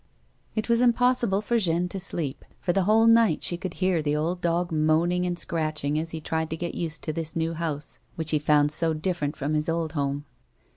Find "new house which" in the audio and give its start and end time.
7.35-8.31